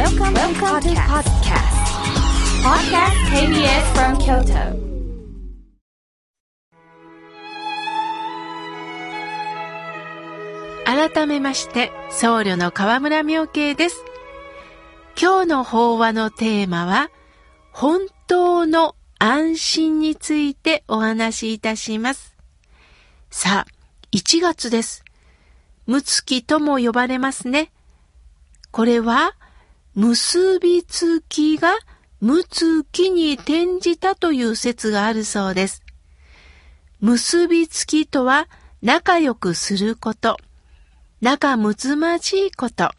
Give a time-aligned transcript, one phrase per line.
[0.00, 1.76] Welcome, Welcome to podcast.
[2.64, 4.72] Podcast KBS from Kyoto.
[10.86, 14.02] 改めまして、僧侶の河村明慶です。
[15.20, 17.10] 今日の法話のテーマは、
[17.70, 22.34] 本当の安心についてお話しいたします。
[23.30, 23.72] さあ、
[24.12, 25.04] 1月です。
[25.86, 27.70] むつきとも呼ばれますね。
[28.70, 29.34] これは、
[29.94, 31.76] 結びつきが
[32.20, 35.82] むつきに転じたという説があるそうです。
[37.00, 38.48] 結びつきとは
[38.82, 40.36] 仲良くすること。
[41.20, 42.92] 仲睦まじいこと、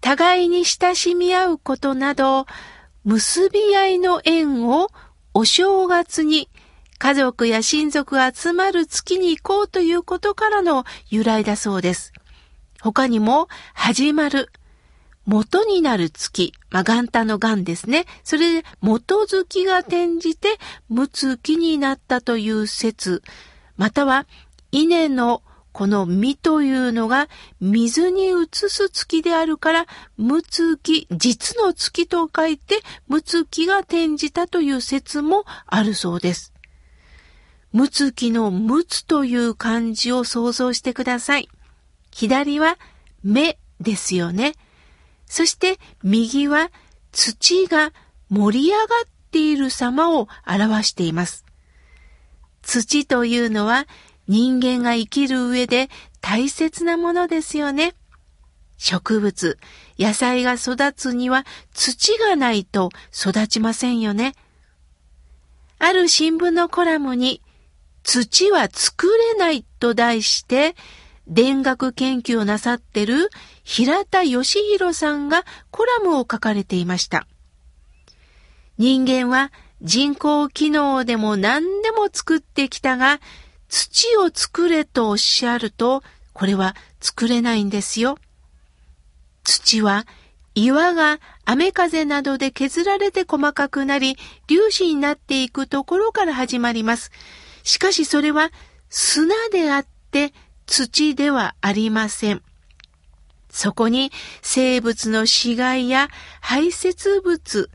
[0.00, 2.46] 互いに親しみ合うことなど、
[3.04, 4.88] 結び合いの縁を
[5.34, 6.48] お正月に
[6.98, 12.12] 家族や親族が集まる月に行こうということからの由来だそうです。
[12.80, 14.50] 他にも、始まる、
[15.28, 18.06] 元になる月、まあ、元旦の元ですね。
[18.24, 20.56] それで元月が転じて、
[20.88, 23.22] む月になったという説、
[23.76, 24.26] または、
[24.72, 27.28] 稲のこの実というのが
[27.60, 36.54] 水に移す月であるから、むつき、実の月と書いて、むつきが転じたという説もあるそうです。
[37.72, 41.50] むつきのむつという漢字を想像してください。
[42.12, 42.78] 左は
[43.22, 44.54] 目ですよね。
[45.28, 46.70] そして右は
[47.12, 47.92] 土が
[48.30, 48.86] 盛り上がっ
[49.30, 51.44] ている様を表しています。
[52.62, 53.86] 土というのは
[54.26, 55.88] 人間が生きる上で
[56.20, 57.94] 大切なものですよね。
[58.76, 59.58] 植物、
[59.98, 64.34] 野菜が育つには土がないと育ちませんよね。
[65.78, 67.42] ある新聞のコラムに
[68.02, 70.74] 土は作れないと題して
[71.34, 73.28] 田学研究をなさってる
[73.62, 77.26] 平田義弘さんがコラムを書かれていました。
[78.78, 83.20] 人間は人工機能でも何でも作ってきたが、
[83.68, 86.02] 土を作れとおっしゃると、
[86.32, 88.18] これは作れないんですよ。
[89.44, 90.06] 土は
[90.54, 94.16] 岩が雨風などで削られて細かくなり、
[94.48, 97.12] 粒子になっていくところから始まります。
[97.62, 98.50] しかしそれは
[98.88, 100.32] 砂であって
[100.68, 102.42] 土ではありません。
[103.50, 104.12] そこに
[104.42, 106.08] 生物の死骸や
[106.40, 107.70] 排泄物、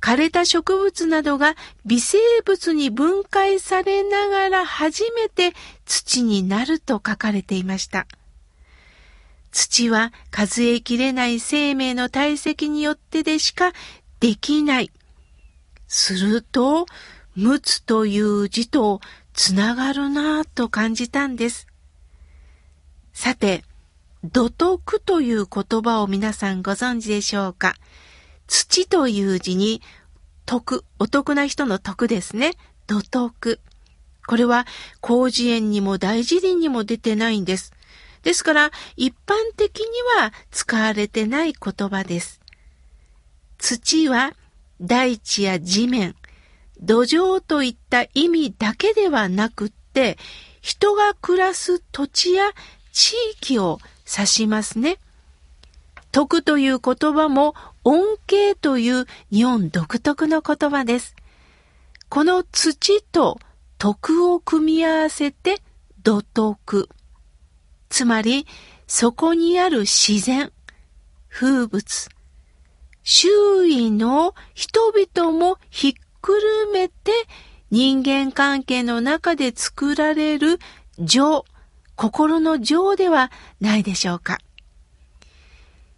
[0.00, 5.52] 枯れた植物などが微生物に分解されながら初めて
[5.84, 8.06] 土になると書かれていました。
[9.52, 13.72] 土は数えきれない生命の体積によってでしか
[14.18, 14.90] できない。
[15.88, 16.86] すると、
[17.34, 19.00] むつという字と
[19.34, 21.69] つながるなぁと感じたんです。
[23.22, 23.64] さて、
[24.24, 27.76] 土徳という言葉を皆さんご存知でしょうか？
[28.46, 29.82] 土という字に、
[30.46, 32.52] 徳、お得な人の徳ですね。
[32.86, 33.60] 土徳。
[34.26, 34.66] これは、
[35.06, 37.74] 広辞苑にも大辞林にも出てないんです。
[38.22, 39.84] ですから、一般的に
[40.18, 42.40] は使われてない言葉です。
[43.58, 44.32] 土は、
[44.80, 46.16] 大地や地面、
[46.80, 50.16] 土壌といった意味だけではなくって、
[50.62, 52.52] 人が暮らす土地や
[52.92, 54.98] 地域を指しますね。
[56.12, 61.14] 徳という言葉も恩恵という日本独特の言葉です。
[62.08, 63.38] この土と
[63.78, 65.62] 徳を組み合わせて
[66.02, 66.88] 土徳。
[67.88, 68.46] つまり、
[68.86, 70.52] そこにある自然、
[71.28, 72.08] 風物、
[73.02, 73.28] 周
[73.66, 77.12] 囲の人々もひっくるめて
[77.70, 80.58] 人間関係の中で作られる
[80.98, 81.44] 情、
[82.00, 83.30] 心の情では
[83.60, 84.38] ないでしょうか。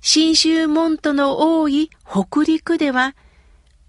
[0.00, 3.14] 新州門徒の多い北陸では、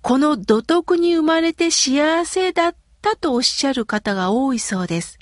[0.03, 5.17] この土徳に生まれて幸せだったとおっしゃる方が多いそうです。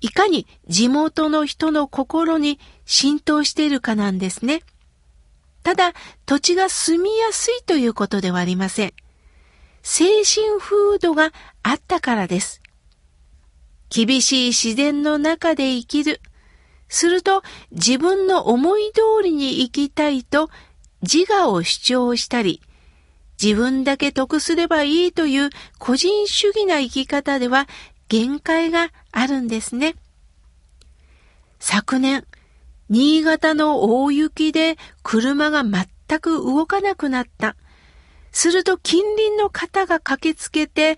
[0.00, 4.62] いかに地元の人の心に浸透しているかなんですね。
[5.64, 5.94] ただ、
[6.26, 8.92] 土地が住みやすいということではありません。
[9.82, 11.32] 精神風土が
[11.64, 12.62] あったからです。
[13.90, 16.20] 厳しい自然の中で生きる。
[16.88, 20.48] すると自分の思い通りに生きたいと
[21.02, 22.62] 自我を主張したり、
[23.40, 27.68] 自分だけ得すればいいという個人主義な生き方では
[28.08, 29.94] 限界があるんですね。
[31.60, 32.24] 昨年、
[32.88, 35.86] 新潟の大雪で車が全
[36.20, 37.54] く動かなくなった。
[38.32, 40.96] すると近隣の方が駆けつけて、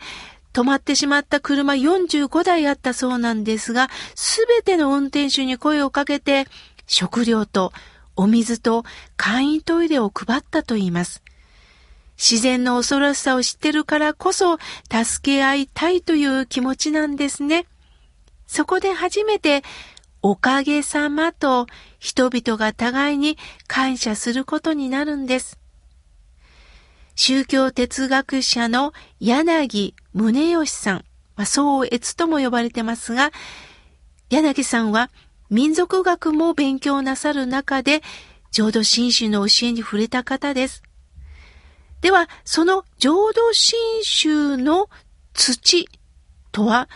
[0.53, 6.47] 止まってしまった車45台あったそうなんですが、すべての運転手に声をかけて、
[6.87, 7.73] 食料と
[8.17, 8.85] お水と
[9.17, 11.23] 簡易トイレを配ったといいます。
[12.21, 14.59] 自然の恐ろしさを知ってるからこそ
[14.93, 17.67] 助け合いたいという気持ちなんですね。
[18.47, 19.63] そこで初めて
[20.21, 21.67] おかげさまと
[22.01, 23.39] 人々が互いに
[23.69, 25.60] 感謝することになるんです。
[27.15, 31.05] 宗教哲学者の柳宗義さん、
[31.37, 33.31] まあ、総越とも呼ばれてますが、
[34.31, 35.11] 柳さんは
[35.51, 38.03] 民族学も勉強なさる中で、
[38.53, 40.83] 浄土真宗の教えに触れた方です。
[42.01, 44.89] では、その浄土真宗の
[45.35, 45.89] 土
[46.53, 46.89] とは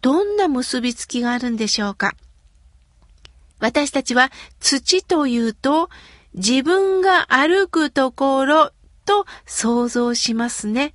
[0.00, 2.14] どんな結びつきがあるんでしょうか？
[3.60, 4.30] 私たちは
[4.60, 5.90] 土というと
[6.34, 8.72] 自分が歩くところ
[9.08, 10.92] と想像しますね。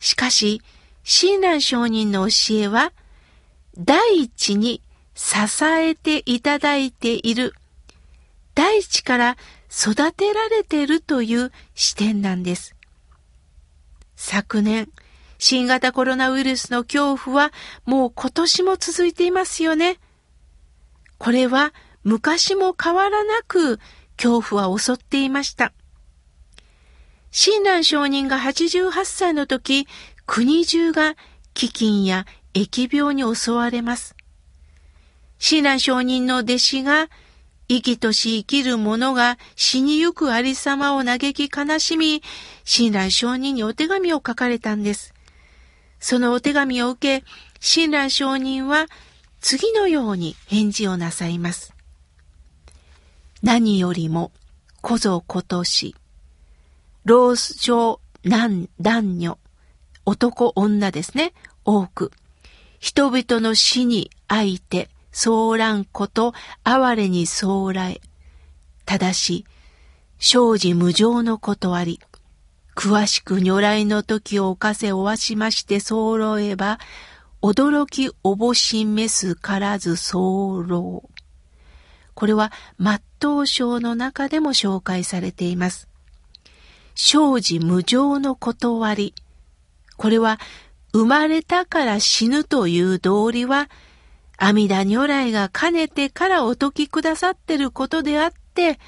[0.00, 0.60] しかし、
[1.02, 2.92] 親鸞上人の教えは、
[3.78, 4.82] 第一に
[5.14, 7.54] 支えていただいている、
[8.54, 9.36] 大地から
[9.70, 12.76] 育てられているという視点なんです。
[14.16, 14.90] 昨年、
[15.38, 17.52] 新型コロナウイルスの恐怖は
[17.86, 19.98] もう今年も続いていますよね。
[21.16, 21.72] これは
[22.04, 23.78] 昔も変わらなく
[24.18, 25.72] 恐怖は襲っていました。
[27.32, 29.86] 親鸞上人が88歳の時、
[30.26, 31.16] 国中が
[31.54, 34.16] 飢饉や疫病に襲われます。
[35.38, 37.08] 親鸞上人の弟子が、
[37.68, 42.20] 生きとし生きる者が死にゆくありさまを嘆き悲しみ、
[42.64, 45.14] 親鸞上人にお手紙を書かれたんです。
[46.00, 47.26] そのお手紙を受け、
[47.60, 48.86] 親鸞上人は
[49.40, 51.72] 次のように返事をなさいます。
[53.42, 54.32] 何よりも、
[54.82, 55.94] こぞことし、
[57.10, 59.36] 老少男男女、
[60.04, 61.32] 男女ですね、
[61.64, 62.12] 多く、
[62.78, 68.00] 人々の死に相手、騒乱こと哀れに騒来。
[68.86, 69.44] ただし、
[70.20, 71.98] 生じ無常のことあり、
[72.76, 76.78] 詳しく如来の時を犯せおわしまして候えば、
[77.42, 81.10] 驚きおぼしめすからず候。
[82.14, 85.89] これは、末頭章の中でも紹介されています。
[86.94, 89.14] 生じ無常の断り。
[89.96, 90.38] これは、
[90.92, 93.68] 生まれたから死ぬという道理は、
[94.36, 98.78] 阿弥陀如来がかねてからお説きくださってることであって、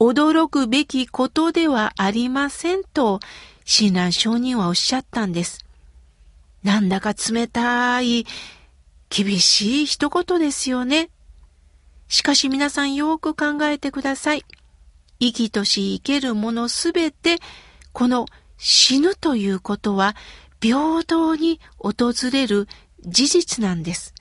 [0.00, 3.20] 驚くべきことではありませんと、
[3.64, 5.64] 親鸞上人はおっしゃったんです。
[6.62, 8.26] なんだか冷たい、
[9.10, 11.10] 厳しい一言ですよね。
[12.08, 14.44] しかし皆さんよく考えてください。
[15.20, 17.38] 生きとし生けるものすべて、
[17.92, 18.26] この
[18.56, 20.14] 死ぬということは
[20.60, 22.68] 平等に訪れる
[23.02, 24.14] 事実なんです。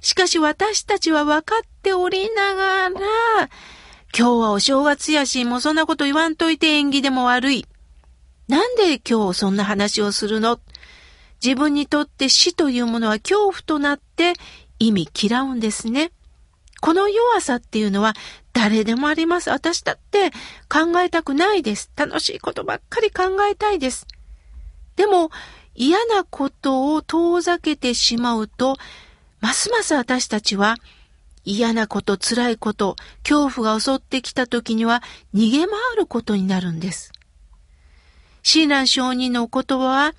[0.00, 3.48] しかし私たちは分かっておりながら、今
[4.16, 7.66] 日はお正月やし、もうそんなこと言わんといて縁起でも悪い。
[8.48, 10.60] なんで今日そんな話をするの？
[11.44, 14.32] 自分にとって死というものは恐怖となって
[14.78, 16.10] 意味嫌うんですね。
[16.80, 18.14] この弱さっていうのは
[18.58, 19.50] 誰でもあります。
[19.50, 20.30] 私だって
[20.68, 21.92] 考えたくないです。
[21.94, 24.04] 楽しいことばっかり考えたいです。
[24.96, 25.30] でも
[25.76, 28.76] 嫌なことを遠ざけてしまうと
[29.40, 30.76] ますます私たちは
[31.44, 37.12] 嫌なこと、辛いこと、恐怖が襲ってきた時には逃げ回ることになるんです。
[38.42, 40.14] 親鸞上人のお言葉は、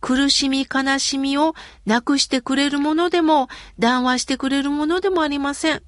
[0.00, 1.54] 苦しみ悲しみを
[1.86, 3.48] なくしてくれるものでも、
[3.78, 5.82] 談話してくれるものでもありません。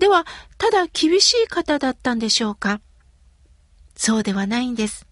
[0.00, 0.26] では、
[0.58, 2.80] ただ厳しい方だったんでしょうか？
[3.94, 5.06] そうではないんです。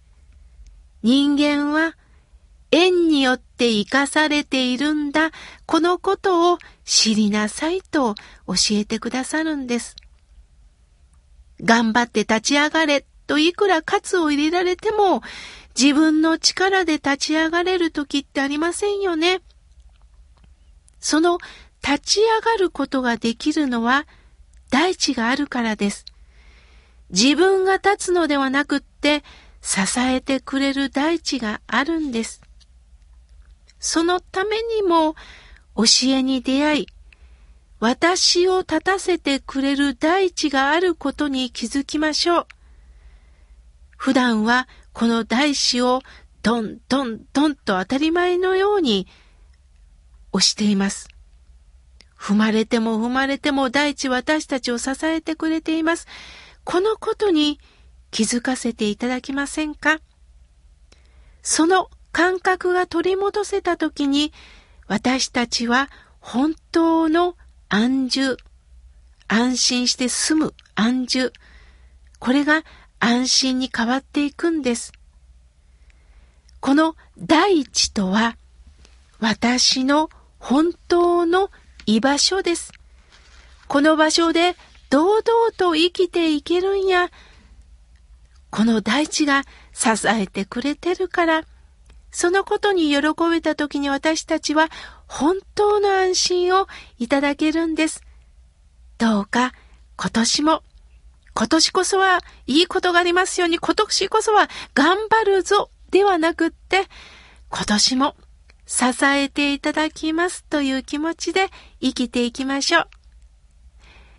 [1.02, 1.94] 人間は
[2.70, 5.30] 縁によって生かされているんだ、
[5.66, 8.14] このことを知りなさいと
[8.46, 9.94] 教えてくださるんです。
[11.62, 15.22] 頑張って立ち上がれといくら喝を入れられても、
[15.78, 19.42] 自分の力で立ち上がれる時ってありませんよね。
[20.98, 21.38] その
[21.86, 24.06] 立ち上がることができるのは
[24.70, 26.04] 大地があるからです。
[27.10, 29.24] 自分が立つのではなくって
[29.62, 32.42] 支えてくれる大地があるんです。
[33.80, 35.14] そのためにも
[35.76, 36.86] 教えに出会い、
[37.80, 42.46] 私を立たせてくれる大地があることに気づきましょう。
[43.96, 46.02] 普段はこの大地を
[46.42, 49.06] トントントンと当たり前のように
[50.32, 51.08] 押しています。
[52.18, 56.06] 踏まれても踏まれても大地私たちを支えてくれています。
[56.64, 57.60] このことに
[58.10, 60.00] 気づかせていただけませんか？
[61.42, 64.32] その感覚が取り戻せた時に
[64.86, 65.88] 私たちは
[66.20, 67.36] 本当の
[67.68, 68.36] 安住、
[69.28, 71.32] 安心して住む安住、
[72.18, 72.64] これが
[72.98, 74.92] 安心に変わっていくんです。
[76.60, 78.36] この大地とは、
[79.20, 80.08] 私の
[80.38, 81.50] 本当の
[81.88, 82.70] 居場所です。
[83.66, 84.56] この場所で
[84.90, 85.24] 堂々
[85.56, 87.08] と生きていけるんや。
[88.50, 91.44] この大地が支えてくれてるから、
[92.10, 94.68] そのことに喜べた時に私たちは
[95.06, 96.66] 本当の安心を
[96.98, 98.02] いただけるんです。
[98.98, 99.54] どうか
[99.96, 100.62] 今年も、
[101.32, 106.86] 今年こそはいいことがありますように、今年こそは頑張るぞではなくって、
[107.48, 108.14] 今年も
[108.68, 111.48] 支えていただきますという気持ちで
[111.80, 112.88] 生きていきましょう。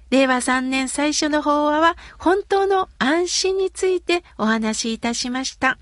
[0.10, 5.78] 令和3年最初の法話は本当の安心についてお話しいたしました。